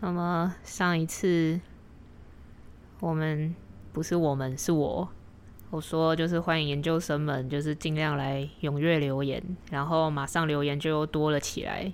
[0.00, 1.60] 那么上一次，
[3.00, 3.54] 我们
[3.92, 5.08] 不是我们是我，
[5.68, 11.92] 我说就是欢迎研究生们，就是尽量来踊跃留言，然后马上留言就又多了起来。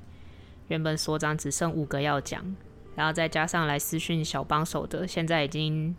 [0.69, 2.55] 原本所长只剩五个要讲，
[2.95, 5.95] 然后再加上来私讯小帮手的，现在已经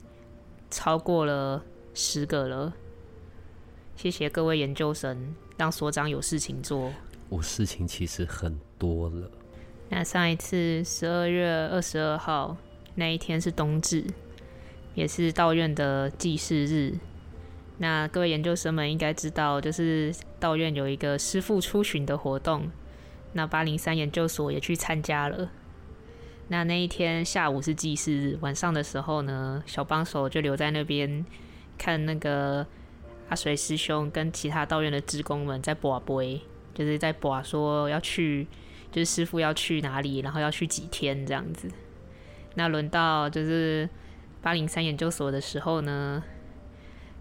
[0.72, 1.62] 超过了
[1.94, 2.74] 十个了。
[3.98, 6.94] 谢谢各位研究生，让所长有事情做。
[7.28, 9.30] 我事情其实很多了。
[9.90, 12.58] 那上一次十二月二十二号
[12.96, 14.04] 那一天是冬至，
[14.96, 16.96] 也是道院的祭祀日。
[17.78, 22.70] 那各位研究生们应该知道，就是道院有一个师傅出巡的活动，
[23.32, 25.50] 那八零三研究所也去参加了。
[26.50, 31.26] 那那一天下午是祭祀日，晚上的时候呢，小帮手就留在那边
[31.78, 32.66] 看那个
[33.30, 36.42] 阿水师兄跟其他道院的职工们在卜杯，
[36.74, 38.48] 就是在卜说要去。
[38.92, 41.70] 就是师傅要去哪里，然后要去几天这样子。
[42.56, 43.88] 那轮到就是
[44.42, 46.24] 八零三研究所的时候呢，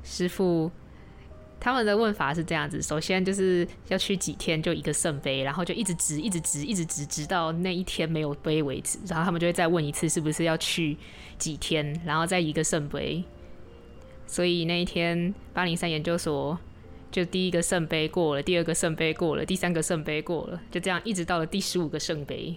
[0.02, 0.70] 师傅
[1.60, 8.98] 他们的问法是这样子：首先就是要去几天，就一个圣杯，然后就一直直，一直直，一直直，直到那一天没有杯为止。
[9.06, 10.96] 然后他们就会再问一次，是不是要去
[11.38, 13.24] 几天，然后再一个圣杯。
[14.26, 16.58] 所以那一天八零三研究所。
[17.10, 22.54] 就第一个圣杯过了，第二个圣杯过了，第三个圣杯过了，就这样一直到了第十五个圣杯。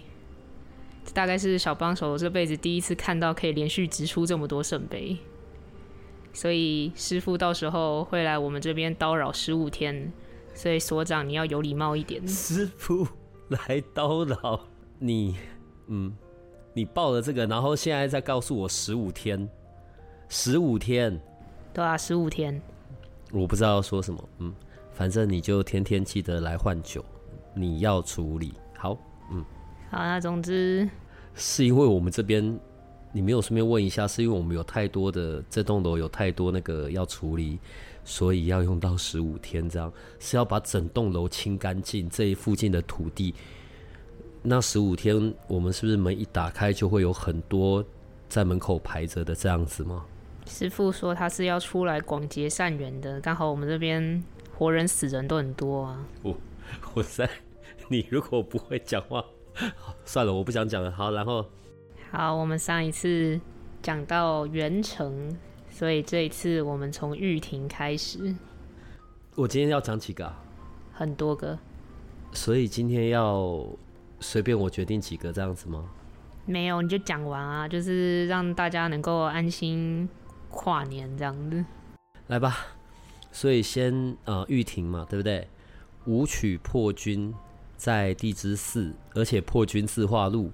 [1.04, 5.16] 这大概是小帮手这辈子第一次看到可以连续直出这么多圣杯，
[6.34, 10.12] 所以师傅到时候会来我们这边叨扰十五天，
[10.52, 12.28] 所以所长你要有礼貌一点。
[12.28, 13.08] 师傅
[13.48, 14.60] 来叨扰
[14.98, 15.36] 你，
[15.88, 16.14] 嗯，
[16.74, 19.48] 你报了这个，然后现在再告诉我十五天，
[20.28, 21.18] 十五天，
[21.72, 22.60] 对啊，十五天。
[23.32, 24.52] 我不知道说什么，嗯，
[24.92, 27.04] 反正你就天天记得来换酒，
[27.54, 28.96] 你要处理好，
[29.30, 29.44] 嗯，
[29.90, 30.88] 好，啊总之
[31.34, 32.58] 是因为我们这边
[33.12, 37.58] 你没有顺便问一下，是因为我们有太多的这栋楼有太多那个要处理，
[38.04, 43.34] 所以要用到十五天，这样是要把整栋楼清干净，这一附近的土地，
[44.42, 47.84] 那十五天我们是不是门一打开就会有很多
[48.28, 50.04] 在门口排着的这样子吗？
[50.50, 54.22] 师傅说他是要出来广结善缘的，刚好我们这边
[54.58, 56.04] 活人死人都很多啊。
[56.22, 56.36] 我
[56.92, 57.30] 我在，
[57.88, 59.24] 你如果不会讲话，
[60.04, 60.90] 算了，我不想讲了。
[60.90, 61.46] 好，然后
[62.10, 63.40] 好，我们上一次
[63.80, 65.34] 讲到元城，
[65.70, 68.34] 所以这一次我们从玉庭开始。
[69.36, 70.30] 我今天要讲几个？
[70.92, 71.56] 很多个。
[72.32, 73.64] 所以今天要
[74.18, 75.88] 随便我决定几个这样子吗？
[76.44, 80.08] 没有，你就讲完啊，就是让大家能够安心。
[80.50, 81.64] 跨年这样子，
[82.26, 82.56] 来吧。
[83.32, 85.48] 所以先呃玉婷嘛，对不对？
[86.06, 87.32] 武曲破军
[87.76, 90.50] 在地支四，而且破军自化禄，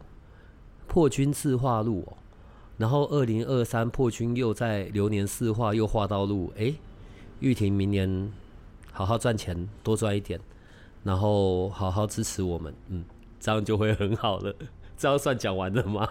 [0.86, 2.16] 破军自化禄哦。
[2.76, 6.74] 然后二零二三破军又在流年四化又化到禄，哎，
[7.40, 8.30] 玉婷明年
[8.92, 10.38] 好好赚钱，多赚一点，
[11.02, 13.04] 然后好好支持我们，嗯，
[13.40, 14.54] 这样就会很好了。
[14.98, 16.06] 这样算讲完了吗？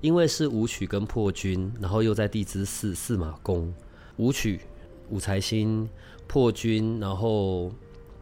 [0.00, 3.72] 因为是武曲跟破军，然后又在地支四四马宫，
[4.18, 4.60] 武曲
[5.08, 5.88] 武财星，
[6.26, 7.72] 破军，然后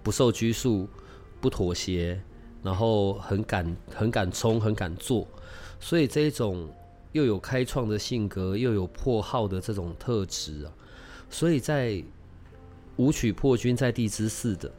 [0.03, 0.89] 不受拘束，
[1.41, 2.21] 不妥协，
[2.63, 5.27] 然后很敢很敢冲，很敢做，
[5.81, 6.69] 所以这一种
[7.13, 10.73] 又有开创的性格，又有破耗的这种特质啊，
[11.29, 12.03] 所以在
[12.97, 14.73] 武曲破军在地支四的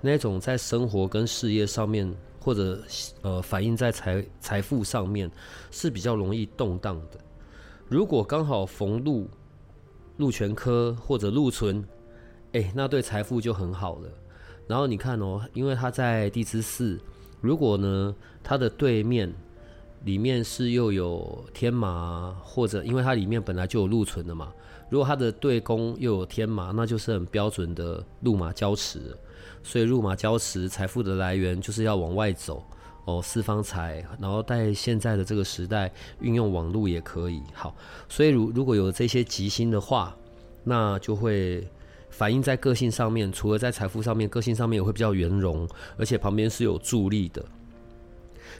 [0.00, 2.14] 那种在生活跟事业上面。
[2.46, 2.80] 或者
[3.22, 5.28] 呃，反映在财财富上面
[5.72, 7.18] 是比较容易动荡的。
[7.88, 9.28] 如果刚好逢禄
[10.18, 11.84] 禄全科或者禄存，
[12.52, 14.08] 哎，那对财富就很好了。
[14.68, 17.00] 然后你看哦，因为它在地支四，
[17.40, 18.14] 如果呢
[18.44, 19.34] 它的对面
[20.04, 24.52] 里面是又有天马，或者因为它里面本来就有禄存的嘛，
[24.88, 29.16] 如果它的对宫又有天马，那就是很标准的禄马交持。
[29.62, 32.64] 所以入马交石，财富的来源就是要往外走
[33.04, 34.04] 哦，四方财。
[34.20, 37.74] 然后在现在的这个时代，运用网络也可以好。
[38.08, 40.16] 所以如如果有这些吉星的话，
[40.64, 41.66] 那就会
[42.10, 43.32] 反映在个性上面。
[43.32, 47.44] 除了在财富上面，个性上面也会比较圆融，而且旁边是有助力的。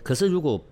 [0.02, 0.62] 可是如果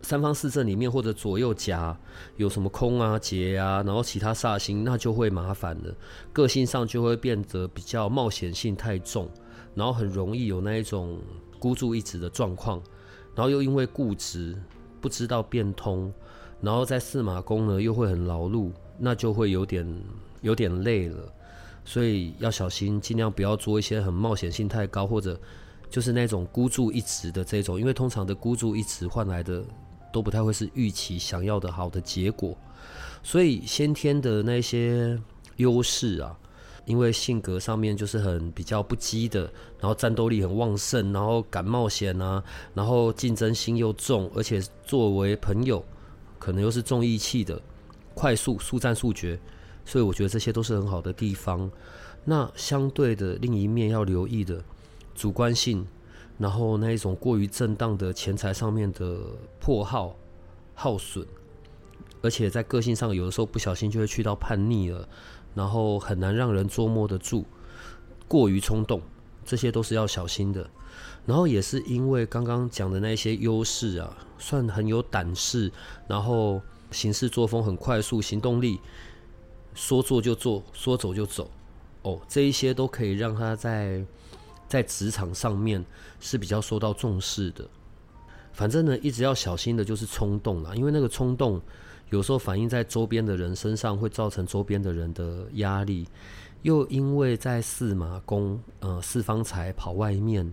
[0.00, 1.94] 三方四正里面或者左右夹
[2.36, 5.94] 有什么空啊、劫啊，然后其他煞星，那就会麻烦了。
[6.32, 9.28] 个性上就会变得比较冒险性太重，
[9.74, 11.20] 然后很容易有那一种
[11.58, 12.80] 孤注一掷的状况，
[13.34, 14.56] 然后又因为固执
[15.00, 16.12] 不知道变通，
[16.60, 20.02] 然后在四马宫呢又会很劳碌，那就会有点
[20.42, 21.30] 有点累了。
[21.84, 25.38] 所以要小心，尽量不要做一些很冒险性太高或者
[25.90, 29.64] 就是那种孤注一掷的这种，因为通常的孤注一掷换来的。
[30.12, 32.56] 都不太会是预期想要的好的结果，
[33.22, 35.20] 所以先天的那些
[35.56, 36.36] 优势啊，
[36.84, 39.42] 因为性格上面就是很比较不羁的，
[39.78, 42.42] 然后战斗力很旺盛，然后敢冒险啊，
[42.74, 45.84] 然后竞争心又重，而且作为朋友
[46.38, 47.60] 可能又是重义气的，
[48.14, 49.38] 快速速战速决，
[49.84, 51.70] 所以我觉得这些都是很好的地方。
[52.24, 54.62] 那相对的另一面要留意的
[55.14, 55.86] 主观性。
[56.38, 59.18] 然后那一种过于正当的钱财上面的
[59.58, 60.14] 破耗、
[60.72, 61.26] 耗损，
[62.22, 65.08] 而且在个性上有的时候不小心就会去到叛逆了，
[65.52, 67.44] 然后很难让人捉摸得住，
[68.28, 69.02] 过于冲动，
[69.44, 70.70] 这些都是要小心的。
[71.26, 75.72] 然后也是因为刚刚讲的那些优势啊，算很有胆识，
[76.06, 76.62] 然后
[76.92, 78.78] 行事作风很快速，行动力
[79.74, 81.50] 说做就做，说走就走，
[82.02, 84.04] 哦，这一些都可以让他在。
[84.68, 85.82] 在职场上面
[86.20, 87.66] 是比较受到重视的，
[88.52, 91.60] 反正呢，一直要小心的就是冲动啦，因为那个冲动
[92.10, 96.06] 有时候反映在周边的人身上，会造成周边的人的压力。
[96.62, 100.52] 又因为在四马宫，呃，四方财跑外面，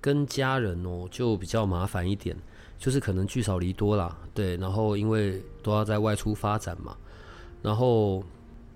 [0.00, 2.36] 跟家人哦就比较麻烦一点，
[2.78, 6.96] 就是可能聚少离多啦，对，然后因为都要在外出发展嘛，
[7.62, 8.24] 然后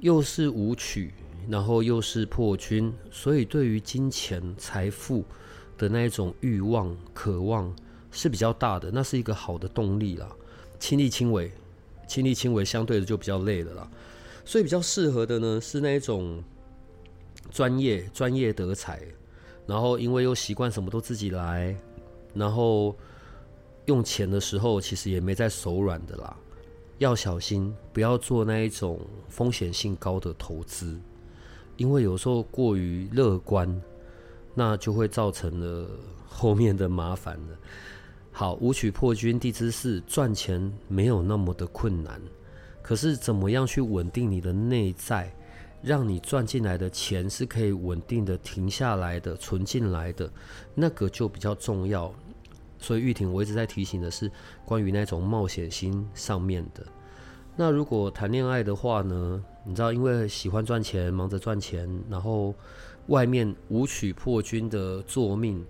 [0.01, 1.13] 又是舞曲。
[1.49, 5.25] 然后又是破军，所以对于金钱财富
[5.77, 7.75] 的那一种欲望、渴望
[8.11, 10.29] 是比较大的，那是一个好的动力啦。
[10.79, 11.51] 亲力亲为，
[12.07, 13.91] 亲力亲为相对的就比较累了啦。
[14.45, 16.43] 所以比较适合的呢是那一种
[17.51, 19.01] 专业、专业得财，
[19.67, 21.77] 然后因为又习惯什么都自己来，
[22.35, 22.97] 然后
[23.87, 26.37] 用钱的时候其实也没在手软的啦。
[26.99, 30.99] 要小心，不要做那一种风险性高的投资。
[31.77, 33.83] 因为有时候过于乐观，
[34.55, 35.89] 那就会造成了
[36.29, 37.59] 后面的麻烦了。
[38.31, 42.21] 好，武曲破军地支四赚钱没有那么的困难，
[42.83, 45.35] 可是怎么样去稳定你的内在，
[45.83, 50.31] 让你赚进来的钱是可以稳定的停下来的、存进来的，
[50.75, 52.13] 那个就比较重要。
[52.79, 54.31] 所以玉婷，我一直在提醒的是
[54.65, 56.85] 关于那种冒险心上面的。
[57.57, 59.45] 那如果谈恋爱的话呢？
[59.65, 62.55] 你知道，因为喜欢赚钱，忙着赚钱，然后
[63.07, 65.65] 外面舞曲破军的作命，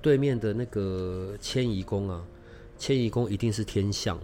[0.00, 2.24] 对面的那个迁移宫啊，
[2.78, 4.18] 迁移宫一定是天象，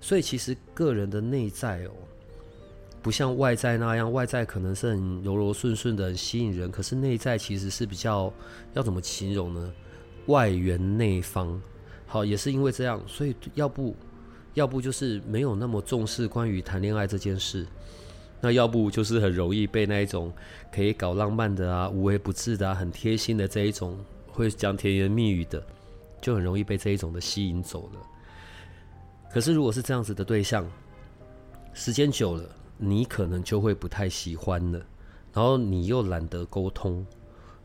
[0.00, 1.90] 所以其实个人的内在哦，
[3.00, 8.32] 不像外在那样，外在可能是很柔柔顺顺的，吸引人，可是内在其实是比较
[8.74, 9.72] 要怎么形容呢？
[10.26, 11.60] 外圆内方，
[12.06, 13.94] 好，也是因为这样，所以要不
[14.54, 17.66] 要不就是没有那么重视关于谈恋爱这件事。
[18.40, 20.32] 那要不就是很容易被那一种
[20.72, 23.98] 可以搞浪漫的啊、无微不至的啊、很贴心的这一种
[24.28, 25.62] 会讲甜言蜜语的，
[26.22, 28.00] 就很容易被这一种的吸引走了。
[29.30, 30.66] 可是如果是这样子的对象，
[31.74, 34.78] 时间久了，你可能就会不太喜欢了，
[35.34, 37.06] 然后你又懒得沟通，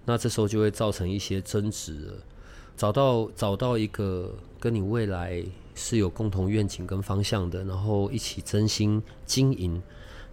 [0.03, 2.13] 那这时候就会造成一些争执了。
[2.75, 4.35] 找到找到一个
[4.65, 5.45] 跟你未来
[5.75, 9.79] 是有共同愿景跟方向的，然后一起真心经营。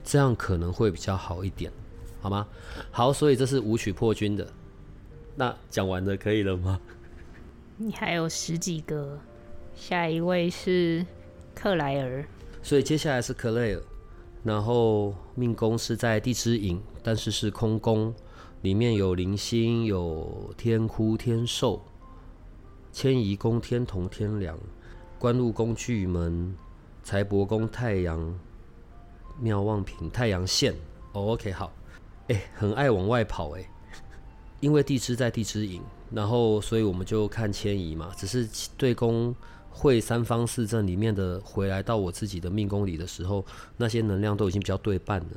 [0.03, 1.71] 这样可能会比较好一点，
[2.23, 2.49] 好吗？
[2.91, 4.49] 好，所以这是舞曲破军的。
[5.37, 6.81] 那讲完了，可以了吗？
[7.77, 9.21] 你还有十几个，
[9.75, 11.05] 下一位是
[11.55, 12.25] 克莱尔。
[12.63, 13.83] 所以接下来是克莱尔，
[14.45, 18.15] 然后命宫是在地支寅，但是是空宫，
[18.63, 21.85] 里面有零星，有天哭天寿、
[22.93, 24.57] 迁移宫天同天梁、
[25.19, 26.55] 官禄宫巨门、
[27.03, 28.39] 财帛宫太阳。
[29.41, 30.75] 妙望平太阳线。
[31.13, 31.73] 哦，OK 好，
[32.29, 33.67] 哎，很爱往外跑哎，
[34.61, 35.81] 因为地支在地支寅，
[36.11, 39.35] 然后所以我们就看迁移嘛，只是对宫
[39.71, 43.45] 会三方四正里面的回来到我自己的命宫里的时候，
[43.79, 45.37] 那些能量都已经比较对半了，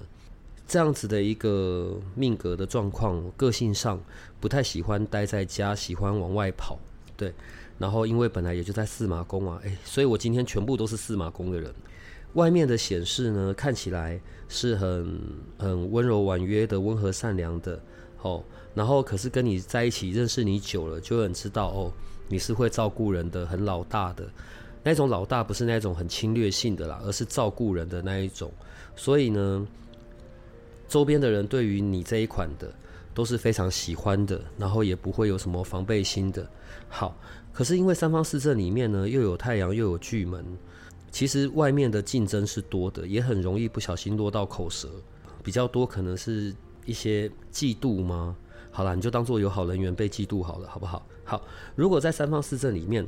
[0.67, 4.00] 这样子的一个命格的状况，个性上
[4.41, 6.77] 不太喜欢待在家，喜欢往外跑，
[7.17, 7.34] 对，
[7.77, 11.74] 然后因为本来也就在四马宫啊，哎，所以我今天全部都是四马宫的人。
[12.34, 14.19] 外面的显示呢，看起来
[14.50, 15.19] 是很
[15.57, 17.81] 很温柔婉约的、温和善良的，
[18.22, 18.43] 哦，
[18.74, 21.93] 然后可是跟你在一起认识你久了，就很知道哦，
[22.27, 24.27] 你是会照顾人的，很老大的
[24.84, 28.51] 那种老大，不是那种很侵略性的啦，而是照顾人的那一种。
[28.98, 29.65] 所以呢，
[30.89, 32.69] 周边的人对于你这一款的
[33.15, 36.48] 都是非常喜欢的，然后也不会有什么防备心的。
[36.89, 37.17] 好，
[37.53, 40.45] 可是因为三方四正里面呢，又有太阳又有巨门，
[41.10, 44.89] 其实外面的竞争是多的，也很容易不小心落到口舌，
[45.41, 46.53] 比较多可能是
[46.86, 48.36] 一些嫉妒吗？
[48.69, 51.07] 好了，你就当做有好人缘被嫉妒好了，好不好？
[51.24, 51.41] 好，
[51.74, 53.07] 如果在三方四正里面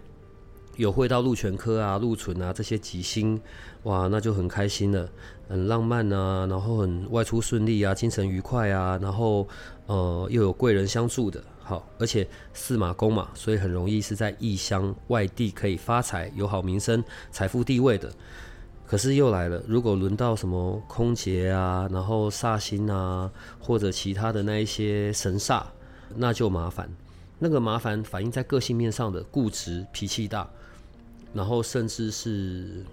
[0.77, 3.39] 有会到鹿泉科啊、鹿存啊这些吉星，
[3.83, 5.09] 哇，那就很开心了，
[5.49, 9.47] 很浪漫啊，然后很外出顺利啊，精神愉快啊，然后
[9.87, 18.11] 呃又有贵人相助的，好，而且四马宫嘛，所以很容易是在异乡外地可以发财、有好名声、财富地位的。
[18.85, 23.29] 可是又来了，如果轮到什么空劫啊，然后煞星啊，
[23.59, 25.63] 或者其他的那一些神煞，
[26.15, 26.89] 那就麻烦。
[27.39, 30.49] 那个麻烦反映在个性面上的固执、脾气大，
[31.37, 32.83] 然后甚至是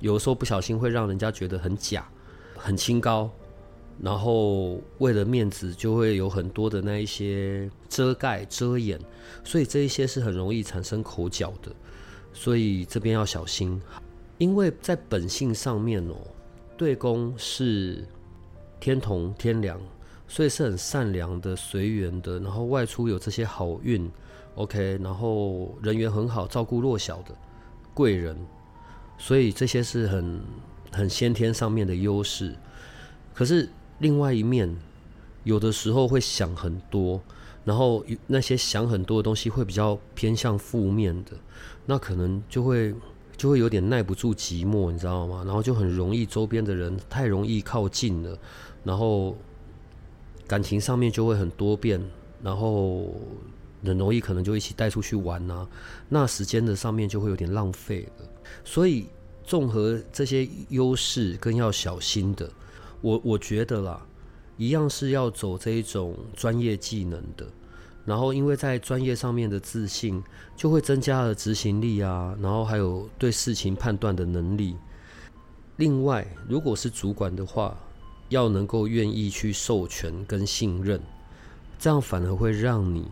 [0.00, 2.06] 有的时候不小心会让人家觉得很假、
[2.56, 3.30] 很清高，
[4.02, 8.98] 然后为了面子就会有很多的那一些遮盖、遮掩，
[9.44, 11.70] 所以这一些是很容易产生口角的，
[12.32, 13.80] 所以这边要小心。
[14.38, 16.14] 因为在本性上面哦，
[16.76, 18.04] 对宫是
[18.78, 19.80] 天同天梁，
[20.28, 24.08] 所以是很善良的、随缘的，然后外出有这些好运
[24.54, 27.34] ，OK，然后人缘很好，照顾弱小的
[27.98, 28.36] 贵人，
[29.18, 30.40] 所以这些是很
[30.92, 32.54] 很先天上面的优势。
[33.34, 34.72] 可是另外一面，
[35.42, 37.20] 有的时候会想很多，
[37.64, 41.32] 然后那些想很多的东西会比较偏向负面的，
[41.86, 42.94] 那可能就会。
[43.38, 45.44] 就会有点耐不住寂寞，你知道吗？
[45.46, 48.36] 然后就很容易周边的人太容易靠近了，
[48.82, 49.36] 然后
[50.44, 52.02] 感情上面就会很多变，
[52.42, 53.14] 然后
[53.84, 55.66] 很容易可能就一起带出去玩呐，
[56.08, 58.26] 那时间的上面就会有点浪费了。
[58.64, 59.06] 所以
[59.44, 62.50] 综合这些优势跟要小心的，
[63.00, 64.06] 我我觉得啦，
[64.56, 67.46] 一样是要走这一种专业技能的。
[68.04, 70.24] 然后，因为在专业上面的自信，
[70.56, 74.74] 就会增加了执行力啊，然后还有对事情判断的能力。
[75.76, 77.76] 另外，如果是主管的话，
[78.30, 80.98] 要能够愿意去授权跟信任，
[81.78, 83.06] 这样反而会让你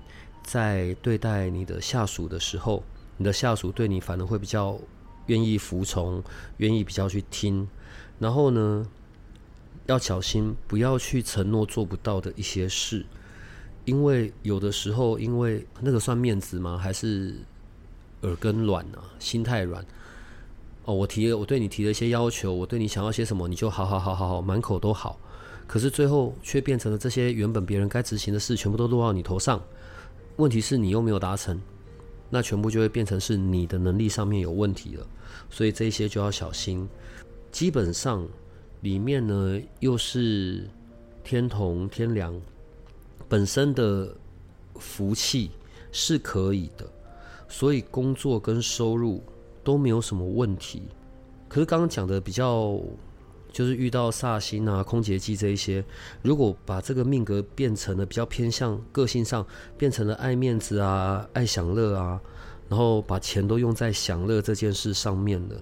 [0.47, 2.83] 在对待你的下属的时候，
[3.17, 4.79] 你的下属对你反而会比较
[5.26, 6.23] 愿意服从，
[6.59, 7.69] 愿意比较去听。
[8.21, 8.87] 然后呢，
[9.87, 13.05] 要小心不要去承诺做不到的一些事。
[13.85, 16.79] 因为有的时候，因为那个算面子吗？
[16.79, 17.35] 还是
[18.23, 19.03] 耳根软啊？
[19.19, 19.85] 心太软
[20.85, 20.95] 哦。
[20.95, 25.19] 我提了，我对你提了一些要求，我对你想要些什么，你就好好好好好，满口都好。
[25.67, 29.61] 可是最后却变成了这些原本别人该执行的事，全部都落到你头上。
[30.37, 31.61] 问题是你又没有达成，
[32.28, 35.07] 那全部就会变成是你的能力上面有问题了。
[35.50, 36.88] 所以这些就要小心。
[37.50, 38.26] 基本上
[38.83, 40.69] 里面呢，又是
[41.25, 42.38] 天同天梁。
[43.28, 44.14] 本身的
[44.78, 45.50] 福气
[45.90, 46.87] 是可以的，
[47.49, 49.23] 所以工作跟收入
[49.64, 50.83] 都没有什么问题。
[51.49, 52.78] 可是刚刚讲的比较，
[53.57, 55.83] 就是遇到煞星啊、空劫忌这一些，
[56.21, 59.47] 如果把这个命格变成了比较偏向个性上，
[59.79, 62.21] 变成了爱面子啊、爱享乐啊，
[62.69, 65.57] 然后把钱都用在享乐这件事上面了，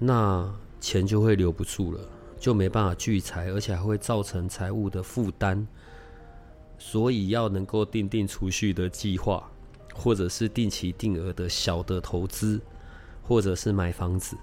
[0.00, 2.00] 那钱就会留不住了，
[2.40, 5.64] 就没办法聚财，而且还会造成财务的负担。
[6.76, 9.48] 所以要能够定定储蓄的计划，
[9.94, 12.60] 或者是定期定额的小的投资，
[13.22, 14.36] 或者是买房子，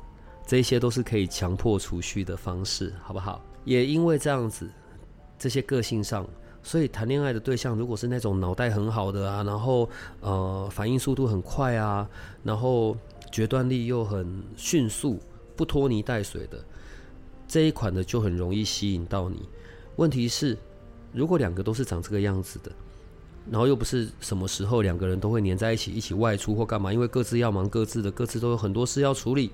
[0.45, 3.43] 这些都是可以强迫储蓄的方式，好不好？
[3.63, 4.69] 也因为这样子，
[5.39, 6.27] 这些个性上，
[6.61, 9.89] 所以谈恋爱的对象如果是那种脑袋很好的啊，然后
[10.21, 12.07] 呃反应速度很快啊，
[12.43, 12.95] 然后
[13.31, 15.19] 决断力又很迅速，
[15.55, 16.63] 不拖泥带水的
[17.47, 19.47] 这一款的就很容易吸引到你。
[19.95, 20.57] 问题是。
[21.13, 22.69] 如果两个都是长这个样子的，
[23.49, 29.49] 然后又不是什么时候两个人都会黏在一起，一起外出或干嘛，因为各自要忙各自的，各自都有很多事要处理，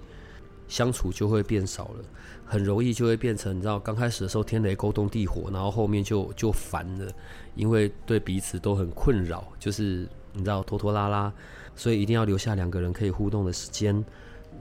[0.72, 2.06] 相处就会变少了，
[2.46, 7.12] 很容易就会变成你知道，刚开始的时候天雷勾动地火，然后后面就就烦了，
[7.56, 11.32] 因为对彼此都很困扰，就是你知道拖拖拉拉，
[11.76, 14.02] 所以一定要留下两个人可以互动的时间，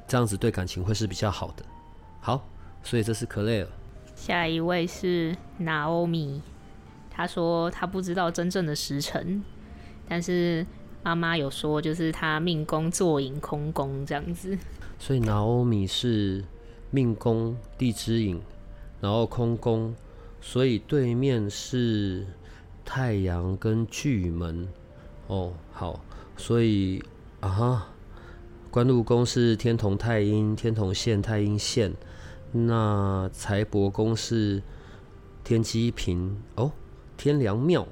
[0.08, 1.64] 这样子对感情会是比较好的。
[2.18, 2.44] 好，
[2.82, 3.68] 所以这是 Clare，
[4.16, 6.40] 下一位是 Naomi。
[7.08, 9.44] 他说他不知道真正的时辰，
[10.08, 10.66] 但是
[11.02, 14.58] 妈妈有说，就是他命宫坐影空宫这样子。
[14.98, 16.44] 所以拿欧米是
[16.90, 18.40] 命宫地支影，
[19.00, 19.94] 然后空宫，
[20.40, 22.26] 所以对面是
[22.84, 24.68] 太阳跟巨门。
[25.26, 26.04] 哦，好，
[26.36, 27.02] 所以
[27.40, 27.86] 啊哈，
[28.70, 31.94] 官禄宫是天同太阴，天同线太阴线。
[32.52, 34.62] 那财帛宫是
[35.44, 36.72] 天机平哦，
[37.16, 37.86] 天良庙。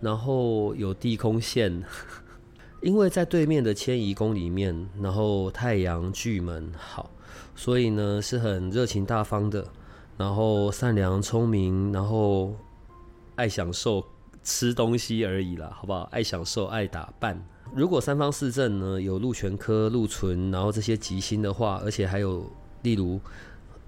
[0.00, 1.82] 然后有地空线，
[2.82, 7.10] 因为在对面的迁移宫里面，然后太阳巨门好，
[7.54, 9.66] 所以呢是很热情大方的，
[10.16, 12.54] 然后善良聪明，然后
[13.34, 14.04] 爱享受
[14.42, 16.02] 吃东西而已啦，好不好？
[16.12, 17.42] 爱享受，爱打扮。
[17.74, 22.48] 如果三方四正呢有禄全科、禄存，然后这些吉星的话，而且还有
[22.82, 23.20] 例如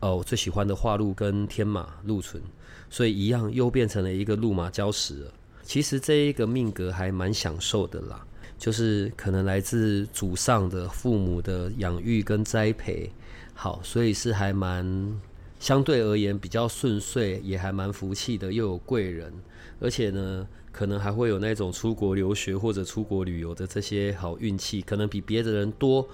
[0.00, 2.42] 哦我最喜欢的化禄跟天马禄存，
[2.90, 5.32] 所以一样又变成了一个禄马交石了。
[5.68, 13.10] 其实这一个命格还蛮享受的啦，就是可能来自祖上的父母的养育跟栽培，
[13.52, 15.20] 好，所以是还蛮
[15.60, 19.30] 相对而言比较顺遂，也还蛮福气的，又有贵人，
[19.78, 26.08] 而且呢，可能还会有那种出国留学或者出国旅游的这些好运气，可能比别的人多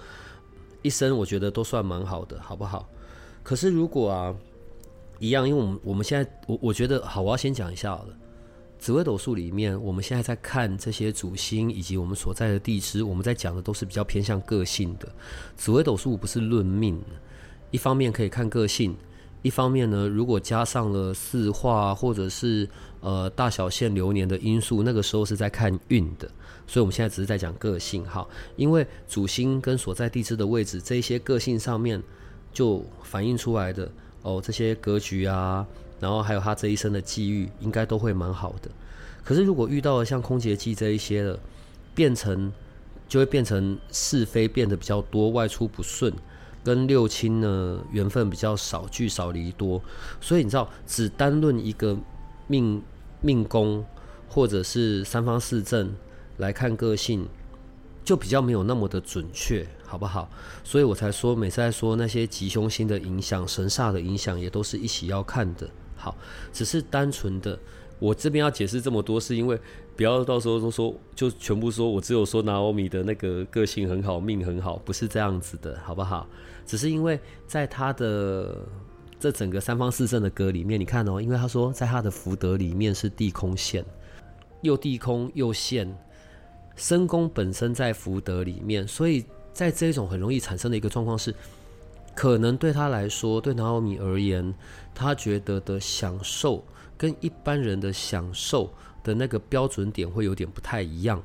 [0.82, 2.88] 一生，我觉得都算蛮好的，好不好？
[3.44, 4.34] 可是如果啊，
[5.20, 8.16] 一样，因为我们我们现在我我觉得好，我要先讲一下好了。
[8.84, 15.08] 紫微斗数里面，我们现在在看这些主星以及我们所在的地支，我们在讲的都是比较偏向个性的。
[15.56, 17.00] 紫微斗数不是论命，
[17.70, 18.94] 一方面可以看个性，
[19.40, 22.68] 一方面呢，如果加上了四化或者是
[23.00, 26.30] 呃大小限流年的因素，那个时候是在看运的。
[26.66, 32.02] 所以我们现在只是在讲个性哈，因为主星跟所在地支的位置，这些个性上面
[32.52, 35.66] 就反映出来的哦，这些格局啊。
[36.04, 38.70] 然后还有他这一生的际遇，应该都会蛮好的。
[39.24, 41.38] 可是如果遇到了像空劫忌这一些的，
[41.94, 42.52] 变成
[43.08, 46.12] 就会变成是非变得比较多，外出不顺，
[46.62, 49.80] 跟六亲呢缘分比较少，聚少离多。
[50.20, 51.96] 所以你知道，只单论一个
[52.48, 52.82] 命
[53.22, 53.82] 命宫
[54.28, 55.94] 或者是三方四正
[56.36, 57.26] 来看个性，
[58.04, 60.28] 就比较没有那么的准确，好不好？
[60.62, 65.66] 所以我才说，每次在说那些吉凶星的影响、神煞的影响，也都是一起要看的。
[65.96, 66.16] 好，
[66.52, 67.58] 只是单纯的，
[67.98, 69.58] 我这边要解释这么多，是因为
[69.96, 76.26] 不要到时候都说就全部说我只有说拿欧米的那个个性很好，命很好，不是这样子的，好不好？
[76.66, 78.66] 只是因为在他的
[79.20, 83.84] 这整个三方四正的歌里面，你看哦，因为他说在他的福德里面是地空线，
[84.62, 85.96] 又地空又线，
[86.76, 91.34] 身宫本身在福德里面，所以在这种很容易产生的一个状况是。
[92.14, 94.54] 可能对他来说，对拿奥米而言，
[94.94, 96.64] 他觉得的享受
[96.96, 98.72] 跟一般人的享受
[99.02, 101.22] 的那个标准点会有点不太一样。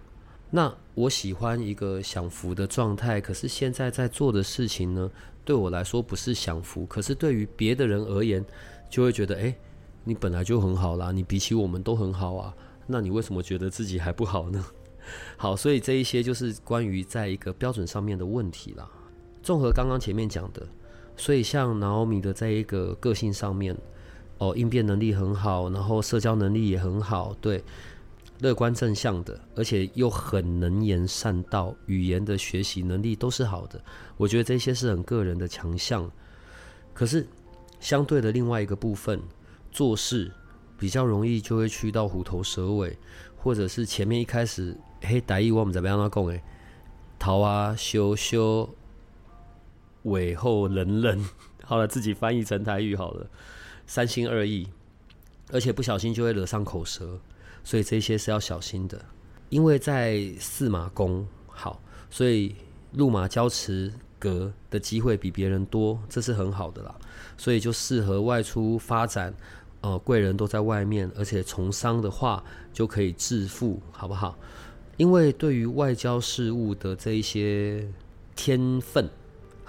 [0.49, 5.12] 那我喜欢一个享福的状态，可是现在在做的事情呢，
[5.45, 8.43] 对我来说不是享福，可是对于别的人而言，
[8.89, 9.56] 就会觉得，哎，
[10.04, 12.52] 你本来就很好啦，你比起我们都很好啊，
[12.88, 14.65] 那你为什么觉得自己还不好呢？
[15.38, 18.89] 好，所以这一些就是关于在一个标准上面的问题啦。
[19.43, 20.67] 综合刚刚前面讲的。
[21.19, 23.75] 所以，像 Naomi 的在一个个性上面，
[24.38, 27.62] 哦，应变能力很好，然后社交能力也很好，对，
[28.39, 33.82] 乐观正向的，而且又很能言善道，语言的学习能力都是好的。
[34.15, 36.10] 我觉得这些是很个人的强项。
[36.93, 37.27] 可是，
[37.82, 39.21] 相对的另外一个部分，
[39.73, 40.32] 做事
[40.77, 42.97] 比较容易就会去到虎头蛇尾，
[43.36, 46.41] 或者是前面一开始嘿，大意我们怎么样那讲诶，
[47.19, 48.69] 逃啊，修修。
[50.03, 51.25] 尾后冷冷，
[51.63, 53.27] 好了，自己翻译成台语好了，
[53.85, 54.67] 三心二意，
[55.51, 57.19] 而且不小心就会惹上口舌，
[57.63, 58.99] 所以这些是要小心的。
[59.49, 62.55] 因为在四马宫好，所以
[62.93, 66.95] 路马交持格的机会比别人多，这是很好的啦。
[67.38, 69.33] 所以就适合外出发展，
[69.81, 74.38] 呃，贵人都在外面，而且从商的话就可以致富，好不好？
[74.97, 77.88] 因为对于外交事务的这一些
[78.35, 79.09] 天分。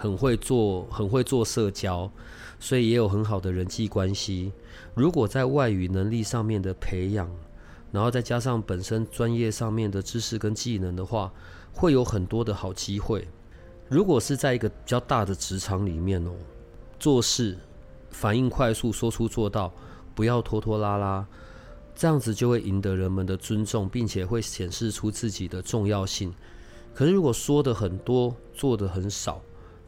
[0.00, 2.10] 很会做，很会做社交，
[2.58, 4.50] 所以也有很好的人际关系。
[4.94, 7.30] 如果在外语能力上面的培养，
[7.92, 11.30] 然后再加上本身专业上面的知识跟技能的话，
[11.74, 13.28] 会有很多的好机会。
[13.90, 16.30] 如果是在一个比较大的职场里面哦，
[16.98, 17.58] 做事
[18.08, 19.70] 反应快速，说出做到，
[20.14, 21.26] 不要拖拖拉拉，
[21.94, 26.32] 这样子就会赢得人们的尊重，并且会显示出自己的重要性。
[26.94, 29.42] 可是如果说的很多，做的很少，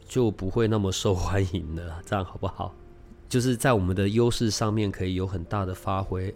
[0.07, 2.73] 就不会那么受欢迎了，这样好不好？
[3.29, 6.33] 就是在我们的优势上面可以有很大的发挥，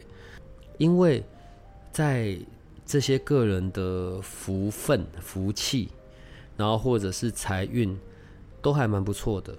[0.77, 1.23] 因为
[1.91, 2.37] 在
[2.85, 5.89] 这些个人的福分、福气，
[6.55, 7.95] 然后或者是财运
[8.61, 9.53] 都还蛮不错的，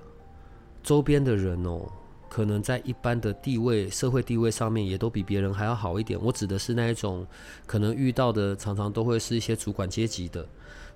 [0.82, 1.88] 周边的人哦，
[2.28, 6.18] 可能在一般的地位、社会地位上面也都比别人还要好一点。
[6.20, 7.24] 我指的是那一种
[7.66, 10.44] 可能遇到的常常都会是一些主管阶级的。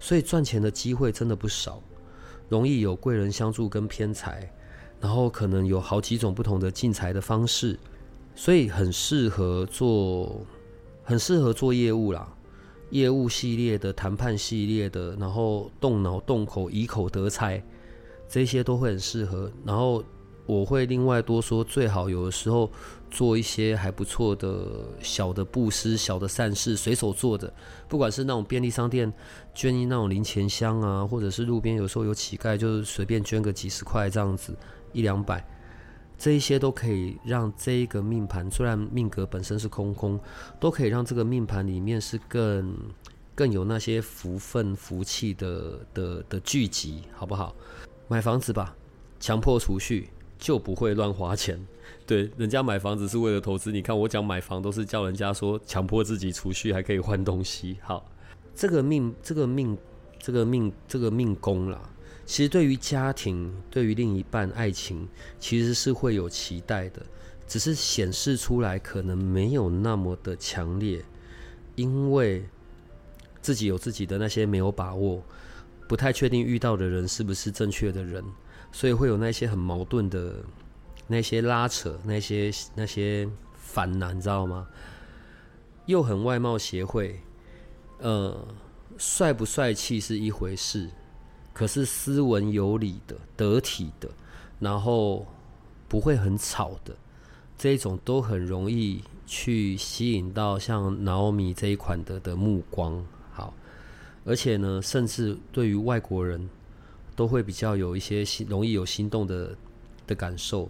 [0.01, 1.81] 所以赚钱的机会真的不少，
[2.53, 4.47] 容易有贵人相助跟偏财，
[5.01, 7.79] 然后可能有好几种不同的进财的方式，
[8.35, 10.39] 所以很适合做，
[11.03, 12.31] 很适合做业务啦。
[12.91, 17.65] 业务系列的、谈判系列的，然后动脑动口、以口得财，
[18.29, 19.51] 这些都会很适合。
[19.65, 20.05] 然后
[20.47, 22.71] 我会另外多说，最好有的时候
[23.11, 24.67] 做一些还不错的
[25.01, 27.53] 小的布施、小的善事，随手做的，
[27.89, 29.13] 不管是那种便利商店
[29.55, 34.57] 捐一那种零钱箱啊，或者是路边有时候有乞丐，就是随便捐个几十块这样子，
[34.93, 35.47] 一两百。
[36.19, 40.21] 这一些都可以让这一个命盘，虽然命格本身是空空，
[40.61, 42.77] 都可以让这个命盘里面是更
[43.35, 47.55] 更有那些福分、福气的的的聚集，好不好？
[48.07, 48.77] 买房子吧，
[49.19, 50.11] 强迫储蓄
[50.43, 51.65] 就不会乱花钱。
[52.05, 57.79] 对，人家买房子是为了投资，你看我讲买房都是叫人家说强迫自己储蓄，还可以换东西。
[57.81, 58.05] 好，
[58.57, 59.79] 这个命，这个命，
[60.19, 61.81] 这个命，这个命宫啦。
[62.27, 67.01] 其实对于家庭，对于另一半爱情，其实是会有期待的，
[67.47, 71.05] 只是显示出来可能没有那么的强烈，
[71.77, 72.45] 因为
[73.41, 75.23] 自己有自己的那些没有把握，
[75.89, 78.25] 不太确定遇到的人是不是正确的人，
[78.73, 80.37] 所以会有那些很矛盾的
[81.07, 84.67] 那些拉扯，那些那些烦恼，知道吗？
[85.87, 87.21] 又很外貌协会，
[87.99, 88.37] 呃，
[88.97, 90.89] 帅不帅气是一回事。
[91.53, 94.09] 可是斯文有礼的、得体的，
[94.59, 95.27] 然后
[95.87, 96.97] 不会很吵的，
[97.59, 103.05] 这种都很容易去吸引到像 Naomi 这一款的的目光。
[103.33, 103.53] 好，
[104.25, 106.49] 而且呢，甚至对于外国人
[107.15, 109.57] 都会比较有一些心，容易有心动的
[110.07, 110.69] 的感受。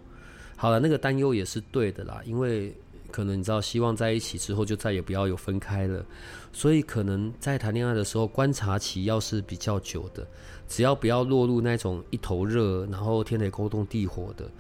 [0.56, 2.74] 好了，那个担忧也是对的啦，因为。
[3.10, 6.02] 可能你知道，希望在一起之后就再也不要有分开了，
[6.50, 10.26] 所以可能在谈恋爱的时候，观察期要是比较久的，
[10.66, 14.50] 只要不要落入那种一头热，然后天雷勾动地火的，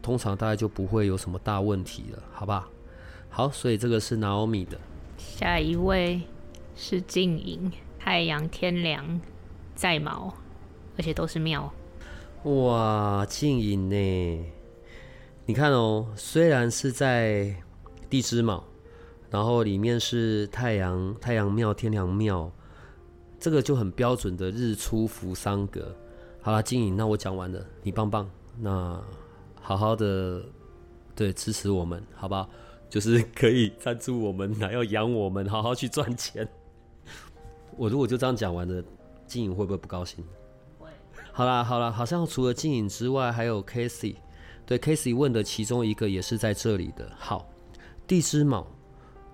[0.00, 2.66] 通常大概就不会有什么大问题了，好吧？
[3.28, 4.80] 好，所以这个是 Naomi 的。
[5.18, 6.22] 下一位
[6.74, 9.20] 是静影，太阳天梁
[9.74, 10.34] 在毛，
[10.96, 11.72] 而且都是庙。
[12.44, 14.46] 哇，静影呢？
[15.46, 17.54] 你看哦，虽然是在。
[18.12, 18.62] 地支卯，
[19.30, 22.52] 然后里面是太阳太阳庙天梁庙，
[23.40, 25.96] 这个就很标准的日出扶桑格。
[26.42, 29.02] 好了，金颖，那我讲完了，你棒棒，那
[29.62, 30.44] 好好的
[31.16, 32.46] 对支持我们，好不好？
[32.90, 36.46] 就是可以赞助我们，还要养我们，好好去赚钱。
[37.78, 38.84] 我如果就这样讲完了，
[39.26, 40.22] 金颖会不会不高兴？
[41.32, 44.16] 好啦好啦，好像除了金颖之外，还有 Casey
[44.66, 47.10] 对，Casey 问的其中一个也是在这里的。
[47.18, 47.48] 好。
[48.04, 48.66] 地支卯，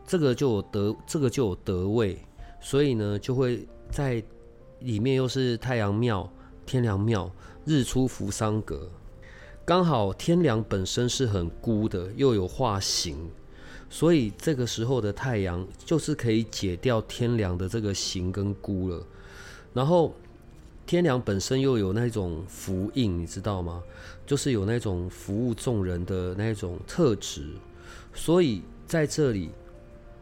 [0.07, 2.19] 这个就有得，这个就有得位，
[2.61, 4.23] 所以呢，就会在
[4.81, 6.31] 里面又是太阳庙、
[6.65, 7.29] 天梁庙、
[7.65, 8.89] 日出扶桑阁，
[9.65, 13.17] 刚好天梁本身是很孤的，又有化形，
[13.91, 19.05] 所以这个时候的太阳就是可以解掉天梁的这个形跟孤了。
[19.73, 20.15] 然后
[20.89, 23.83] 天良本身又有那种福印，你知道吗？
[24.27, 27.47] 就是有那种服务众人的那种特质。
[28.15, 29.51] 所以在这里，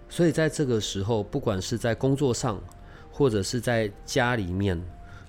[0.08, 2.60] 所以在这个时候，不管是在工作上，
[3.12, 4.76] 或者是在家里面，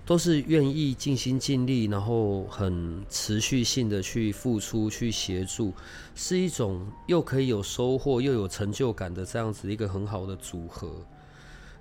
[0.07, 5.71] 都是愿意尽心尽力，然后很持续性的去付出、去协助，
[6.15, 10.91] 是一种又可以有收获又有成就感的这样子一个很好的组合。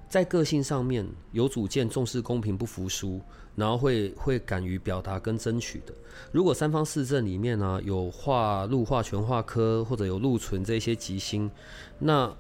[0.09, 3.21] 在个性上面有主见、重视公平、不服输，
[3.57, 5.93] 然后会会敢于表达跟争取的。
[6.31, 11.51] 如果三方四正里面呢有化禄、化权、化科，或者有禄存这些吉星，
[11.99, 12.33] 那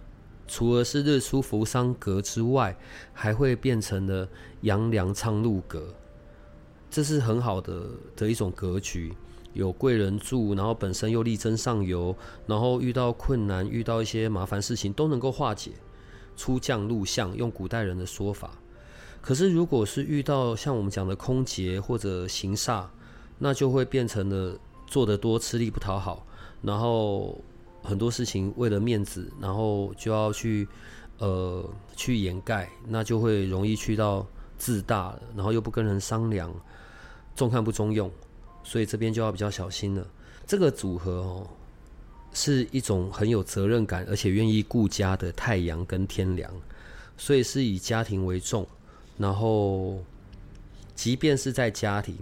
[0.47, 2.79] 除了是日出扶桑格之外，
[3.13, 4.29] 还会变成了
[4.61, 5.93] 阳梁昌禄格，
[6.89, 7.83] 这是很好的
[8.15, 9.13] 的一种格局。
[9.55, 12.15] 有贵人助，然后本身又力争上游，
[12.47, 15.71] 然后遇到困难、遇到一些麻烦事情都能够化解。
[16.37, 18.51] 出将入相，用古代人的说法。
[19.27, 22.85] 可是，如果是遇到像我们讲的空劫或者行煞，
[23.41, 26.25] 那就会变成了做得多吃力不讨好，
[26.62, 27.37] 然后
[27.83, 30.69] 很多事情为了面子，然后就要去
[31.19, 34.25] 呃去掩盖，那就会容易去到
[34.57, 36.55] 自大，然后又不跟人商量，
[37.35, 38.09] 重看不中用，
[38.62, 40.07] 所以这边就要比较小心了。
[40.47, 41.45] 这个组合哦。
[42.33, 46.53] 是一种很有责任感，而且愿意顾家的太阳跟天梁，
[47.17, 48.67] 所以是以家庭为重。
[49.19, 49.99] 然后，
[50.95, 52.17] 即便是在家庭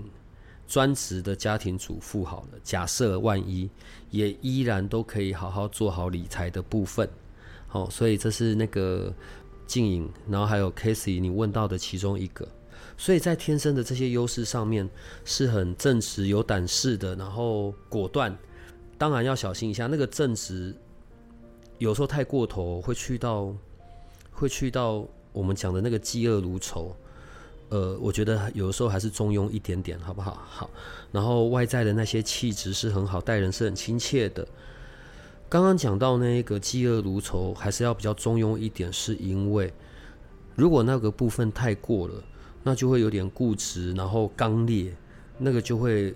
[0.66, 3.68] 专职的家庭主妇，好了，假设万一，
[4.10, 7.08] 也依然都可以好好做好理财的部分。
[7.66, 9.12] 好，所以这是那个
[9.66, 12.46] 静影，然后还有 Casey 你问到的其中一个。
[12.96, 14.88] 所以在天生的这些优势上面
[15.24, 18.36] 是很正直、有胆识的，然后果断。
[18.96, 20.72] 当然要小心一下，那个正直
[21.78, 23.52] 有时候太过头，会去到
[24.30, 26.96] 会去到我们讲的那个嫉恶如仇。
[27.70, 30.42] 呃，我觉得有的时候还是中庸一点点，好不好？
[30.48, 30.70] 好。
[31.10, 34.46] 然后外在的那些气质是很好，待人是很亲切的。
[35.48, 39.72] 刚刚讲到那个嫉恶如仇，还是要比较中庸一点，是因为
[40.54, 42.14] 如果那个部分太过了，
[42.62, 44.94] 那就会有点固执，然后刚烈，
[45.38, 46.14] 那个就会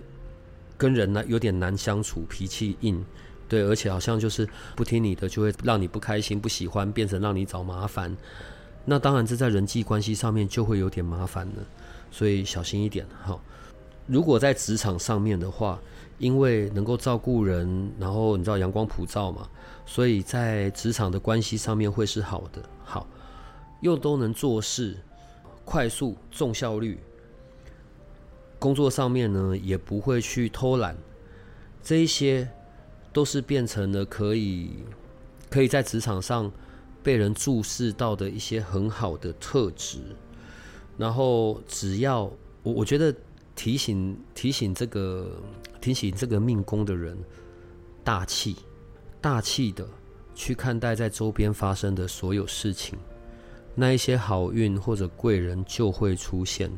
[0.77, 3.03] 跟人呢有点难相处，脾气硬，
[3.49, 8.15] 对，而且好像就是不听你的，就会让你不开心、不喜欢，变成让你找麻烦。
[8.85, 11.53] 那当然，这在人际关系上面就会有点麻烦了，
[12.09, 13.39] 所以小心一点哈。
[14.07, 15.79] 如果在职场上面的话，
[16.17, 19.47] 因为能够照顾人，然后你知道阳光普照嘛，
[19.85, 22.63] 所以在职场的关系上面会是好的。
[22.83, 23.05] 好，
[23.81, 24.97] 又都能做事，
[25.63, 26.97] 快速、重效率，
[28.57, 30.97] 工作上面呢也不会去偷懒，
[31.83, 32.49] 这一些
[33.13, 34.71] 都是变成了可以
[35.49, 36.51] 可以在职场上。
[37.01, 39.99] 被人注视到的一些很好的特质，
[40.97, 42.23] 然后只要
[42.63, 43.13] 我我觉得
[43.55, 45.41] 提醒提醒这个
[45.79, 47.17] 提醒这个命宫的人，
[48.03, 48.55] 大气
[49.21, 49.87] 大气的
[50.35, 52.97] 去看待在周边发生的所有事情，
[53.75, 56.69] 那一些好运或者贵人就会出现。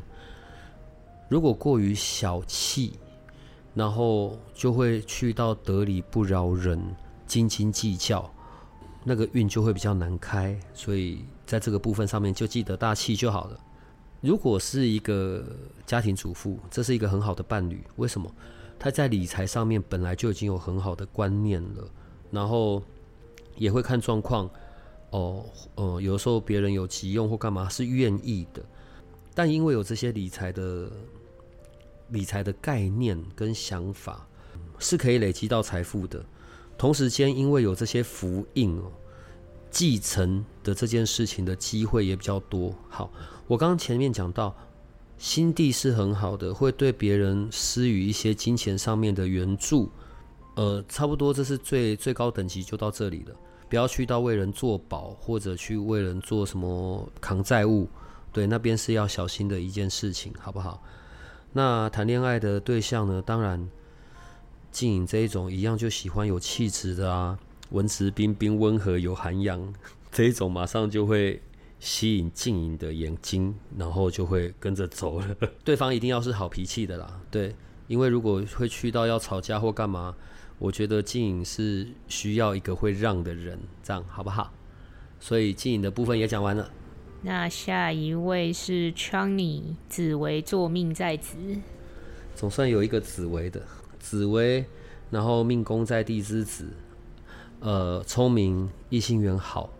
[1.28, 2.92] 如果过于小气，
[3.74, 6.80] 然后就会去到得理不饶人，
[7.26, 8.32] 斤斤计较。
[9.04, 13.58] 那个运就会比较难开，所以在这个部分上面就记得大气就好了。
[14.20, 15.44] 如果是一个
[15.84, 17.82] 家庭主妇，这是一个很好的伴侣。
[17.96, 18.32] 为什么？
[18.78, 21.88] 他在理财上面本来就已经有很好的观念了，
[22.30, 22.82] 然后
[23.56, 24.48] 也会看状况。
[25.10, 28.64] 哦，呃，有时候别人有急用或干嘛是愿意的，
[29.34, 30.90] 但因为有这些理财的
[32.08, 34.26] 理财的概念跟想法，
[34.78, 36.24] 是可以累积到财富的。
[36.76, 38.90] 同时间，因为有这些福印哦，
[39.70, 42.74] 继承的这件事情的机会也比较多。
[42.88, 43.10] 好，
[43.46, 44.56] 我刚刚前面讲到，
[45.16, 49.90] 心地是很好的，会对别人施予一些金钱上面的援助。
[50.56, 53.36] 呃，差不多这是最最高等级就到这里了，
[53.68, 57.88] 不要去到为人做保，或者去为人做什么扛债务，
[58.32, 60.82] 对，那边是要小心的一件事情，好不好？
[61.52, 63.68] 那谈恋爱的对象呢，当然。
[64.72, 67.38] 静影这一种一样就喜欢有气质的啊，
[67.70, 69.72] 文质彬彬、温和有涵养，
[70.10, 71.40] 这一种马上就会
[71.78, 75.36] 吸引静影的眼睛，然后就会跟着走了。
[75.62, 77.54] 对方一定要是好脾气的啦，对，
[77.86, 80.14] 因为如果会去到要吵架或干嘛，
[80.58, 84.50] 我觉得静影是需要一个会让的人，这样好不好？
[85.20, 86.70] 所以静影的部分也讲完了。
[87.20, 91.36] 那下一位是 Chunny 紫薇坐命在子，
[92.34, 93.62] 总算有一个紫薇的。
[94.02, 94.64] 紫薇，
[95.10, 96.68] 然后命宫在地之子，
[97.60, 99.70] 呃，聪明，异性缘好，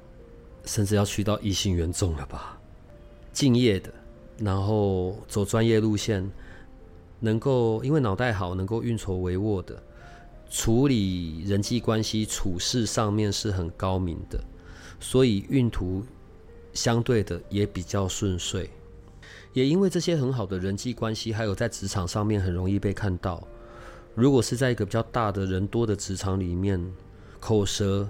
[0.65, 2.57] 甚至要去到异性缘重了吧？
[3.33, 3.93] 敬业的，
[4.39, 6.31] 然后走专业路线，
[7.19, 9.83] 能够因为脑袋好，能够运筹帷幄的，
[10.49, 14.39] 处理人际关系、处事上面是很高明的，
[15.01, 16.05] 所以运途
[16.73, 18.71] 相对的也比较顺遂。
[19.53, 23.43] 也因为这些很好的人际关系，还有在职场上面很容易被看到。
[24.15, 26.81] 如果是在一个比较大的人多的职场里面，
[27.41, 28.07] 口舌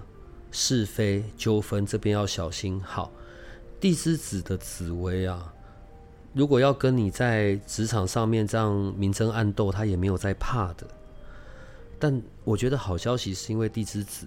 [0.51, 2.83] 是非纠纷这边要小心。
[2.83, 3.11] 好，
[3.81, 5.53] 地之子的紫薇啊，
[6.35, 10.87] 如果要跟你在职场上面这样明争暗斗，他也没有在怕的。
[11.99, 14.27] 但我觉得好消息是因为地之子，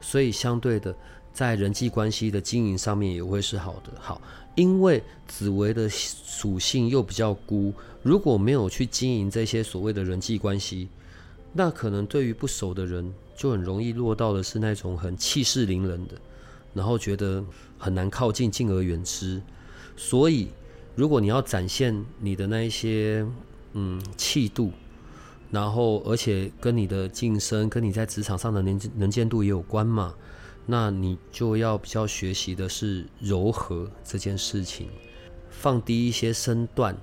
[0.00, 0.96] 所以相对的
[1.34, 3.92] 在人际关系的经营上面也会是好的。
[4.00, 4.22] 好，
[4.54, 7.72] 因为紫薇的属性又比较孤。
[8.02, 10.88] 如果没有去经营这些所谓的人际关系，
[11.52, 16.14] 那可能对于不熟的人就很容易落到的是那种很气势凌人的，
[16.74, 17.42] 然后觉得
[17.78, 19.40] 很难靠近，敬而远之。
[19.96, 20.48] 所以，
[20.94, 23.26] 如果你要展现你的那一些
[23.72, 24.70] 嗯气度，
[25.50, 30.14] 然后而且跟你的晋升、跟你在职场上的能能见度也有关嘛，
[30.66, 34.88] 那你就要比较学习的是柔和这件事情，
[35.50, 36.96] 放低一些身段。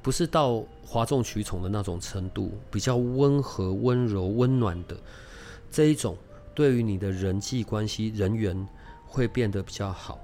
[0.00, 4.96] 不是到哗众取宠的那种程度，比较温和、温柔、温暖的
[5.70, 6.16] 这一种，
[6.54, 8.66] 对于你的人际关系、人缘
[9.04, 10.18] 会变得比较好。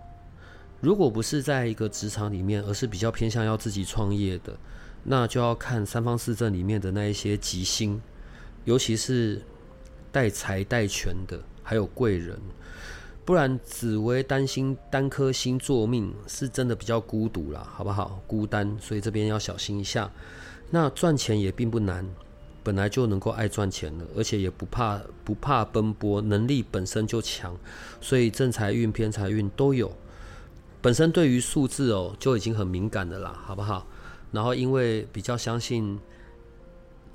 [0.81, 4.57] 如果不是在一个职场里面，而是比较偏向要自己创业的，
[5.03, 8.01] 那就要看三方四正里面的那一些吉星，
[8.65, 9.43] 尤其是
[10.13, 12.39] 带财带权的，还有贵人。
[13.25, 18.21] 不然紫薇担心单颗星座命是真的比较孤独啦，好不好？
[18.27, 20.11] 孤单，所以这边要小心一下。
[20.71, 22.07] 那赚钱也并不难，
[22.63, 27.57] 本来就能够爱赚钱了，而且也不怕不怕奔波，能力本身就强，
[27.99, 29.91] 所以正财运、偏财运都有。
[30.83, 33.87] 本身对于数字哦就已经很敏感的啦，好不好？
[34.33, 35.99] 然后因为比较相信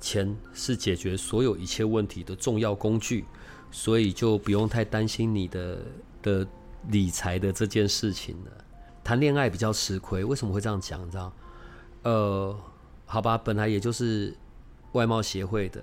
[0.00, 3.24] 钱是解决所有一切问题的重要工具。
[3.70, 5.78] 所以就不用太担心你的
[6.22, 6.46] 的
[6.88, 8.64] 理财的这件事情了。
[9.02, 11.04] 谈恋爱比较吃亏，为什么会这样讲？
[11.06, 11.32] 你知道？
[12.02, 12.56] 呃，
[13.06, 14.34] 好吧，本来也就是
[14.92, 15.82] 外貌协会的，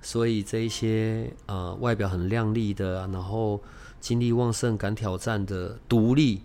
[0.00, 3.60] 所以这一些呃外表很靓丽的，然后
[4.00, 6.42] 精力旺盛、敢挑战的、独立，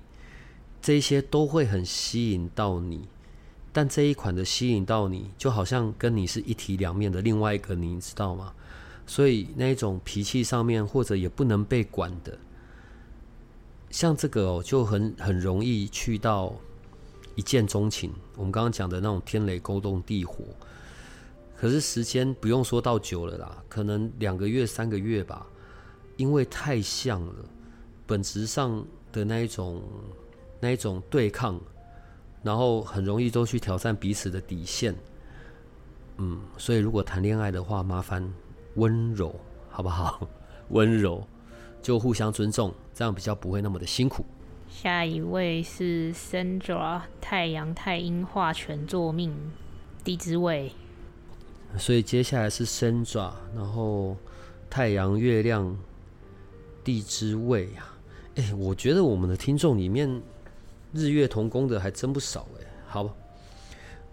[0.82, 3.08] 这些都会很吸引到你。
[3.73, 8.53] 但这一款的吸引到你，就好像跟你是一体两面的另外一个，你知道吗？
[9.08, 12.38] 所以那种脾气上面或者也不能被管的，
[13.89, 16.54] 像这个哦，就很很容易去到
[17.36, 18.13] 一见钟情。
[18.36, 20.43] 我们刚刚讲的那种天雷勾动地火，
[21.56, 25.48] 可是时间不用说到久了啦，可能两个月、三个月吧，
[26.17, 27.34] 因为太像了，
[28.06, 29.82] 本质上的那一种
[30.60, 31.58] 那一种对抗，
[32.43, 34.93] 然后很容易都去挑战彼此的底线。
[36.17, 38.30] 嗯，所以如果谈恋爱的话，麻烦。
[38.78, 39.36] 温柔，
[39.70, 40.28] 好不好？
[40.70, 41.26] 温柔，
[41.82, 44.26] 就互相尊重，这样比较不会那么的辛苦。
[44.70, 49.34] 下一位是 Sandra，太阳太阴化权作命，
[50.04, 50.72] 地支位。
[51.78, 54.16] 所以接下来是 Sandra，然后
[54.70, 55.78] 太阳、月亮、
[56.84, 57.96] 地支位啊。
[58.36, 60.22] 哎，我觉得我们的听众里面
[60.94, 62.66] 日月同宫的还真不少哎。
[62.88, 63.10] 好，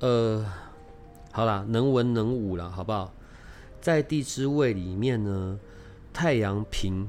[0.00, 0.46] 呃，
[1.30, 3.12] 好啦，能文能武了，好不好？
[3.84, 5.60] 在地支位里面呢，
[6.10, 7.06] 太阳平，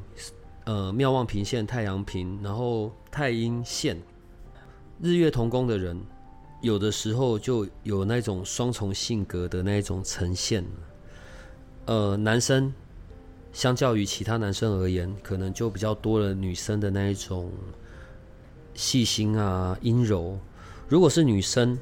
[0.66, 3.98] 呃，妙望平线，太阳平，然后太阴线，
[5.02, 5.98] 日月同宫的人，
[6.60, 10.66] 有的时候就有那种双重性格的那种呈现。
[11.86, 12.74] 呃，男生
[13.54, 17.50] 相较于其他男生而言，可能就比较多了女生的那一种
[18.74, 20.38] 细心啊、阴柔；
[20.90, 21.80] 如果是女生，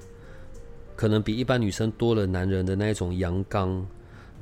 [0.95, 3.84] 可能比一般女生多了男人的那一种阳刚。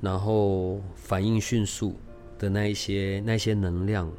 [0.02, 1.96] 然后反应迅速
[2.40, 4.12] 的那一些那些能量，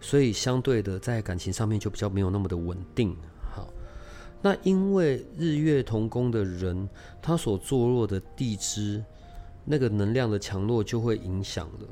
[0.00, 3.16] 所以相对的在感情上面就比较没有那么的稳定。
[3.52, 3.68] 好，
[4.42, 6.88] 那因为日月同宫的人，
[7.22, 9.00] 他所坐落的地支
[9.64, 11.88] 那个能量的强弱就会影响了。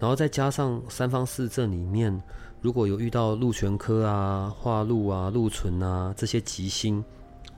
[0.00, 2.20] 然后再加上三方四正里面，
[2.60, 7.04] 如果有遇到禄全科啊、化禄啊、禄存啊这些吉星，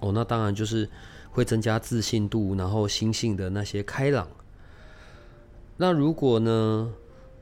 [0.00, 0.86] 哦，那当然就是。
[1.30, 4.28] 会增加自信度，然后心性的那些开朗。
[5.76, 6.92] 那如果呢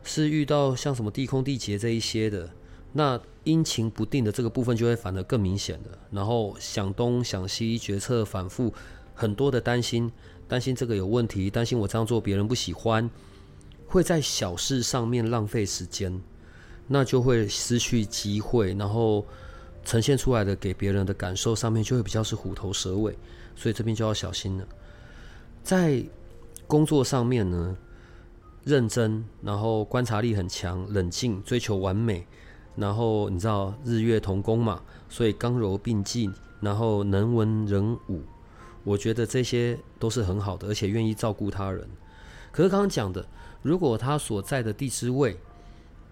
[0.03, 2.51] 是遇到像什么地空地劫这一些的，
[2.93, 5.99] 那阴晴不定的这个部分就会反而更明显的。
[6.11, 8.73] 然后想东想西，决策反复，
[9.15, 10.11] 很多的担心，
[10.47, 13.09] 担心这个有问题，担心我这样做别人不喜欢，
[13.87, 16.21] 会在小事上面浪费时间，
[16.87, 19.25] 那就会失去机会，然后
[19.85, 23.17] 呈现出来的给别人的感受上面就会比较是虎头蛇尾。
[23.57, 24.69] 所以这边就要小心了，
[25.65, 26.05] 在
[26.67, 27.77] 工作上面呢，
[28.65, 32.27] 认真，然后观察力很强，冷静，追求完美，
[32.77, 38.23] 然后你知道日月同宫嘛，所以刚柔并济，然后能文能武，
[38.85, 41.89] 我觉得这些都是很好的，而且愿意照顾他人。
[42.53, 43.27] 可是刚刚讲的，
[43.63, 45.37] 如果他所在的地支位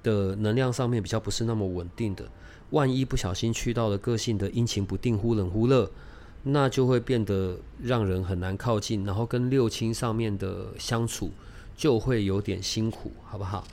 [0.02, 2.24] 的能量上面比较不是那么稳定的，
[2.70, 5.90] 万一不小心去到了个性的阴晴不定，忽冷忽热。
[6.46, 11.30] 那就会变得让人很难靠近，然后跟六亲上面的相处
[11.74, 13.66] 就会有点辛苦，好不好？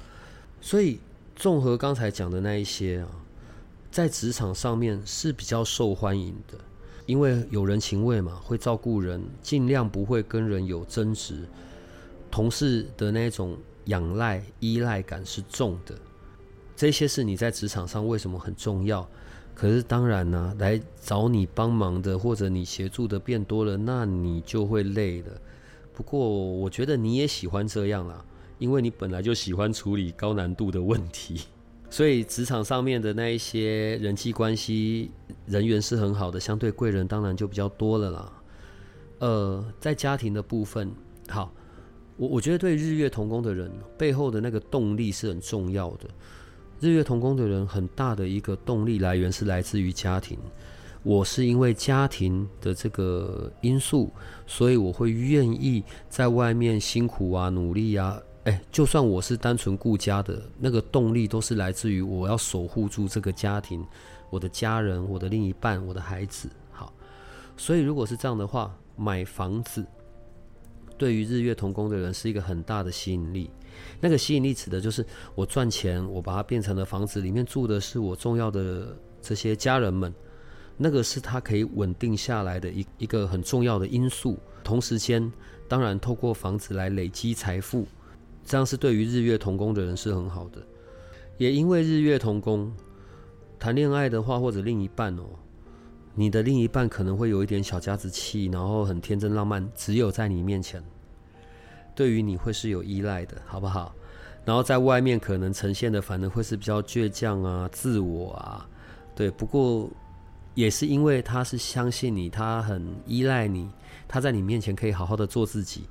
[0.62, 1.00] 所以
[1.36, 3.10] 综合刚才讲的那一些啊，
[3.92, 6.58] 在职场上面是比较受欢迎的，
[7.06, 11.46] 因为有人情味嘛，会照顾人，尽量不会跟人有争执，
[12.32, 15.94] 同事的那种仰赖依赖感是重的，
[16.76, 19.06] 这些是你在职场上为什么很重要？
[19.54, 25.32] 可是当然呢，来找你帮忙的或者你协助的变多了，那你就会累了。
[25.94, 28.26] 不过我觉得你也喜欢这样啦，
[28.58, 31.42] 因为你本来就喜欢处理高难度的问题，
[31.92, 35.12] 所以职场上面的那一些人际关系
[35.46, 38.34] 人员是很好的，相对贵人当然就比较多了啦。
[39.20, 40.92] 呃，在家庭的部分，
[41.28, 41.54] 好，
[42.18, 46.10] 我我觉得对日月同工的人背后的那个动力是很重要的。
[46.82, 50.36] 日月同宫的人，很大的一个动力来源是来自于家庭。
[51.04, 54.12] 我是因为家庭的这个因素，
[54.48, 63.86] 所以我会愿意在外面辛苦啊、努力啊，哎，就算我是单纯顾家的，那个动力都是来自于我要守护住这个家庭，
[64.32, 66.50] 我的家人，我的另一半，我的孩子。
[66.72, 66.92] 好，
[67.56, 69.86] 所以如果是这样的话，买房子
[70.98, 73.52] 对于日月同工的人是一个很大的吸引力。
[74.00, 75.06] 那个吸引力指的就是
[75.36, 80.14] 我赚钱，我把它变成了房子，里面住的是我重要的这些家人们，
[80.78, 84.38] 那个是他可以稳定下来的一一个很重要的因素。
[84.64, 85.32] 同时间，
[85.68, 87.88] 当然透过房子来累积财富，
[88.46, 90.62] 这样是对于日月同工的人是很好的。
[91.38, 92.72] 也因为日月同工，
[93.58, 95.24] 谈恋爱的话或者另一半哦，
[96.14, 100.84] 你的另一半可能会有一点小家子气，然后很天真浪漫，只有在你面前。
[101.96, 103.94] 对于你会是有依赖的，好不好？
[104.44, 108.68] 然后在外面可能呈现的反而会是比较倔强啊、自我啊，
[109.16, 109.30] 对。
[109.30, 109.88] 不过
[110.56, 113.70] 也是因为他是相信你，他很依赖你，
[114.08, 115.84] 他在你面前可以好好的做自己。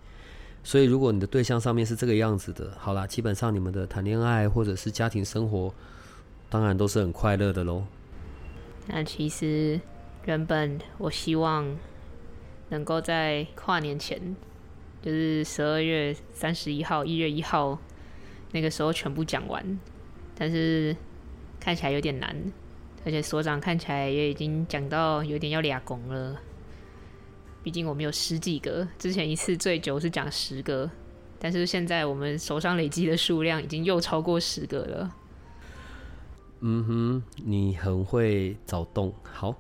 [0.65, 5.73] 所以如果你的对象上面是这个样子的，好啦，基本上你们的谈恋爱或者是家庭生活，
[6.49, 7.85] 当然都是很快乐的喽。
[8.87, 9.81] 那其实
[10.25, 11.65] 原本我希望
[12.69, 14.21] 能够在跨年前。
[15.03, 17.79] 就是十二月三十一号、一月一号
[18.53, 19.79] 那个时候全部讲完，
[20.35, 20.95] 但是
[21.59, 22.37] 看起来有点难，
[23.05, 26.37] 而且所长看起来也已经讲到有点要俩拱了。
[27.63, 30.91] 毕竟我们有十几个，之前一次最久是讲十个，
[31.39, 35.17] 但是现在我们手上累积的数量已经又超过十个了。
[36.61, 39.55] 嗯哼，你很会找洞，好。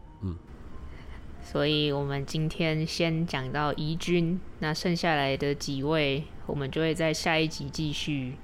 [1.50, 8.36] 所以我们今天先讲到宜君，那剩下来的几位，我们就会在下一集继续。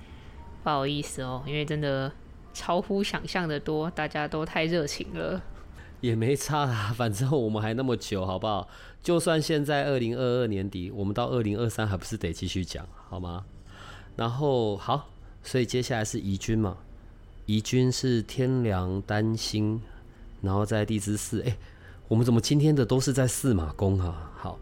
[0.65, 2.11] 不好意思哦，因为真的
[2.53, 5.41] 超乎想象的多，大家都太热情了。
[6.01, 8.69] 也没差啦，反正我们还那么久，好不好？
[9.05, 13.45] 就算现在二零二二年底，我们到二零二三还不是得继续讲，好吗？
[14.17, 15.09] 然后好，
[15.45, 16.77] 所以接下来是宜君嘛，
[17.45, 19.81] 宜君是天梁丹星，
[20.43, 21.57] 然后在地支四，哎。
[22.09, 24.31] 我们怎么今天的都是在四马宫啊？
[24.37, 24.59] 好，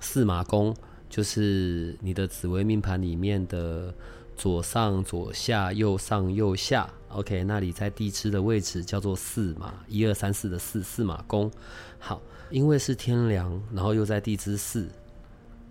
[0.00, 0.76] 四马宫
[1.08, 3.94] 就是你的紫微命盘里面的
[4.36, 6.90] 左上、左下、右上、右下。
[7.08, 11.50] OK，那里在地支的位置叫做四马，一二三四的四四马宫。
[11.98, 12.20] 好，
[12.50, 14.86] 因为是天梁，然后又在地支四，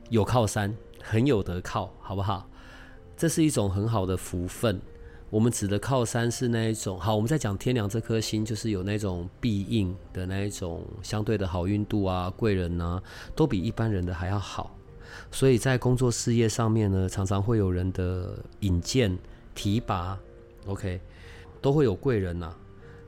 [0.10, 2.50] 有靠山，很有得靠，好不好？
[3.16, 4.82] 这是一种很好的福分。
[5.34, 13.02] 我们指的靠山是那一种，好，我们在讲天梁这颗星，就是有那种必应的那一种相对的好运度啊，贵人呐，
[13.36, 14.78] 都比一般人的还要好。
[15.32, 19.18] 所以在工作事业上面呢，常常会有人的引荐、
[19.56, 20.16] 提拔
[20.68, 21.02] ，OK，
[21.60, 22.56] 都会有贵人呐。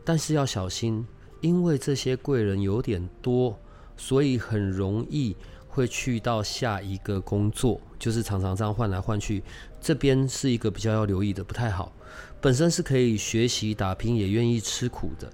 [0.03, 1.05] 但是要小心，
[1.41, 3.55] 因为这些贵人有点多，
[3.97, 9.41] 所以很容易会去到下一个工作，就是常常这样换来换去。
[9.81, 11.91] 这边是一个比较要留意的，不太好。
[12.39, 15.27] 本身是可以学习打拼，也愿意吃苦的，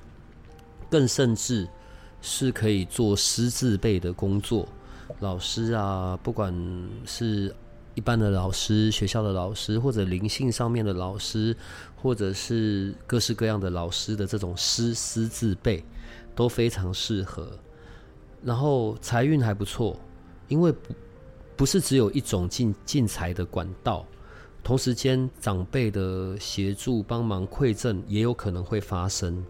[0.90, 1.68] 更甚至
[2.22, 4.66] 是可以做师字辈的工作，
[5.20, 6.56] 老师啊，不管
[7.06, 7.54] 是
[7.94, 11.54] 一般的老师、学校的老师，或者灵性上面的老师，
[12.02, 15.84] 或者是各式各样的老师的这种师师字辈，
[16.34, 17.52] 都非常适合。
[18.42, 20.00] 然后财运还不错，
[20.48, 20.96] 因为不
[21.62, 24.04] 不是只有一种进进财的管道。
[24.64, 29.46] 同时间，长辈的协助帮忙馈赠也有可能会发生。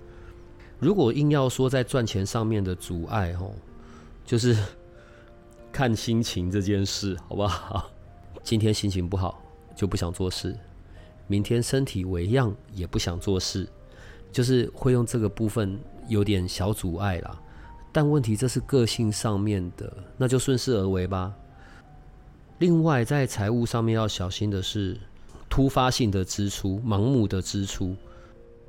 [0.78, 3.54] 如果硬要说在赚钱上面的阻碍，哦，
[4.26, 4.54] 就是
[5.72, 7.90] 看心情这件事，好不好？
[8.44, 9.42] 今天心情不好
[9.74, 10.54] 就不想做事，
[11.28, 13.66] 明天身体为恙也不想做事，
[14.34, 17.42] 就是会用这个部分有点小阻碍啦。
[17.94, 21.34] 但问题这是个性上面的，那就顺势而为吧。
[22.62, 24.96] 另外，在财务上面要小心的是
[25.50, 27.96] 突发性的支出、盲目的支出。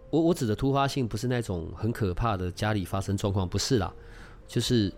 [0.09, 3.93] 我我指的突发性不是那种很可怕的家里发生状况，不是啦，
[4.49, 4.91] 就是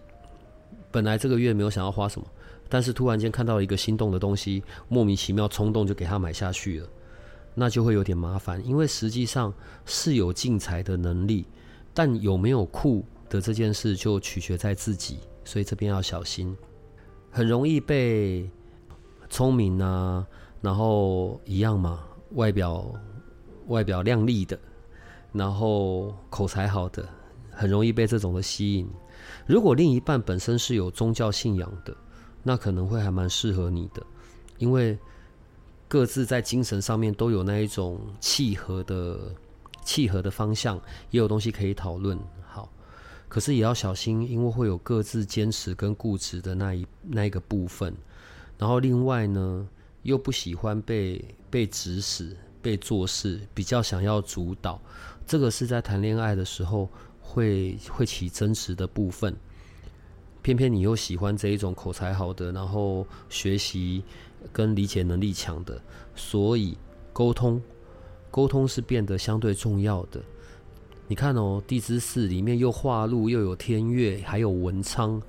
[0.93, 2.27] 本来这个月没有想要花什么，
[2.69, 6.89] 但是突然间看到一个心动的东西，莫名其妙冲动就给他买下去了，
[7.53, 8.65] 那就会有点麻烦。
[8.65, 9.53] 因为实际上
[9.85, 11.45] 是有进财的能力，
[11.93, 16.57] 但有没有库的这件事就取决在自己，所以这边要小心，
[17.33, 18.49] 很容易被。
[19.31, 20.27] 聪明啊，
[20.61, 22.85] 然后一样嘛，外表
[23.67, 24.59] 外表靓丽的，
[25.33, 27.09] 然后口才好的，
[27.51, 28.89] 很容易被这种的吸引。
[29.47, 31.97] 如果另一半本身是有宗教信仰的，
[32.43, 34.05] 那可能会还蛮适合你的，
[34.59, 34.99] 因为
[35.89, 39.19] 各自在精神上面都有那一种契合的
[39.85, 40.77] 契合的方向，
[41.11, 42.19] 也有东西可以讨论。
[42.47, 42.69] 好，
[43.29, 47.95] 可是也要小心，因为会有各自坚持跟固执的那一那一个部分。
[48.59, 49.69] 然后另外呢，
[50.03, 54.81] 又不喜欢被被指使、被做事，比较想要主导。
[55.27, 56.89] 这个是在谈恋爱的时候
[57.21, 59.35] 会会起争执的部分。
[60.43, 64.05] 偏偏你又喜欢这一种口才好的，然后学习
[64.53, 65.81] 跟理解能力强的，
[66.15, 66.77] 所以
[67.15, 67.61] 沟通
[68.31, 70.21] 沟通是变得相对重要的。
[71.09, 75.21] 你看哦，地支四里面又化禄，又有天月，还有文昌，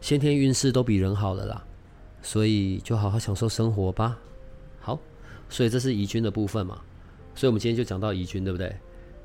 [0.00, 1.64] 先天运势都比人好了啦。
[2.22, 4.18] 所以就好好享受生活吧。
[4.80, 4.98] 好，
[5.48, 6.80] 所以这是宜君的部分嘛。
[7.34, 8.74] 所以我们今天就讲到宜君，对不对？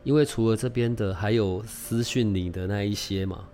[0.03, 3.45] 因为除了这边的，还有私讯你的那一些嘛。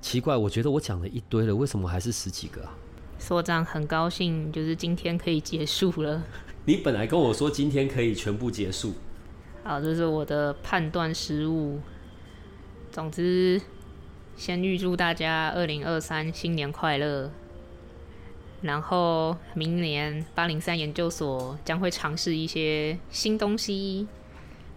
[0.00, 2.74] 奇怪，我觉得我讲了一堆了，为什么还是十几个啊？
[3.18, 6.22] 所长很高兴，就是今天可以结束了。
[6.66, 8.92] 你本来跟我说今天可以全部结束。
[9.62, 11.80] 好，这是我的判断失误。
[12.90, 13.60] 总之，
[14.36, 17.30] 先预祝大家二零二三新年快乐。
[18.64, 24.08] 然后明年八零三研究所将会尝试一些新东西。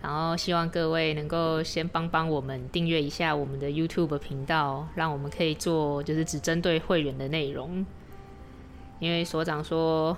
[0.01, 7.85] 然后希望各位能够先帮帮我们订阅一下我们的 YouTube 频道，让我们可以做就是只针对会员的内容。
[8.99, 10.15] 因为所长说，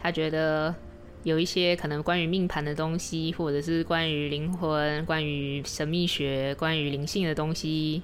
[0.00, 0.74] 他觉得
[1.22, 8.02] 有一些可能关于命盘的东西，或者是关于灵魂、关于神秘学、关于灵性的东西，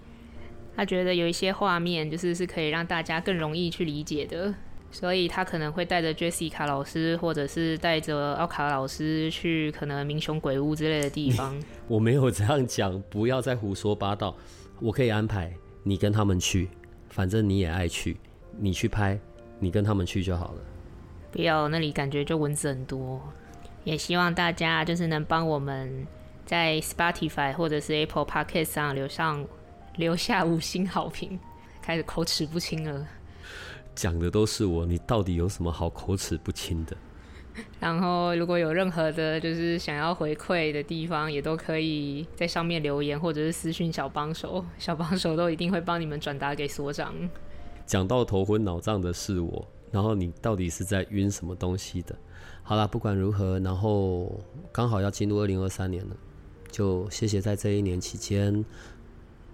[0.78, 4.54] 他觉得有一些画面就是是可以让大家更容易去理解的。
[4.92, 11.60] 所以他可能会带着 Jessica 老师，或者是带着奥卡老师去可能名雄鬼屋之类的地方。
[11.88, 14.36] 我没有这样讲，不要再胡说八道。
[14.80, 15.52] 我可以安排
[15.82, 16.68] 你跟他们去，
[17.08, 18.16] 反正你也爱去，
[18.56, 19.18] 你去拍，
[19.58, 20.60] 你跟他们去就好了。
[21.32, 23.20] 不要那里感觉就蚊子很多。
[23.82, 26.06] 也希望大家就是能帮我们
[26.46, 29.44] 在 Spotify 或者是 Apple Podcast 上留上
[29.98, 31.38] 留下五星好评。
[31.82, 33.06] 开始口齿不清了。
[33.94, 36.96] 讲的都是我，你到底有什么好口齿不清的？
[37.80, 47.12] 然后如果有任何的，就是想要回馈的地方，也都可以在上面留言，或者是私讯小帮手，小帮手都一定会帮你们转达给所长。
[47.84, 52.14] 讲到头昏脑胀的是我，然后你到底是在晕什么东西的？
[52.62, 54.40] 好啦，不管如何，然后
[54.70, 56.16] 刚好要进入二零二三年了，
[56.70, 58.64] 就谢谢在这一年期间，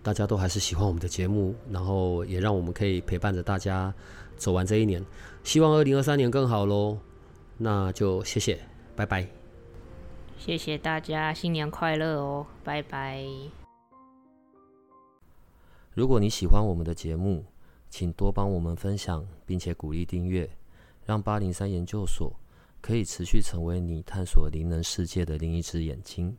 [0.05, 3.93] 大家都还是喜欢我们的节目，然后也让我们可以陪伴着大家。
[4.37, 5.03] 走完这一年，
[5.45, 6.99] 希望二零二三年更好喽。
[7.57, 8.59] 那就谢谢，
[8.95, 9.27] 拜拜。
[10.37, 13.25] 谢谢大家，新年快乐哦，拜拜。
[15.95, 17.45] 如果你喜欢我们的节目，
[17.89, 20.51] 请多帮我们分享，并且鼓励订阅，
[21.07, 22.35] 让八零三研究所
[22.83, 26.37] 可以持续成为你探索灵能世界的另一只眼睛。